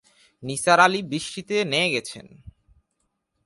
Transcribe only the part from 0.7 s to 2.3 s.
আলি বৃষ্টিতে নেয়ে গেছেন।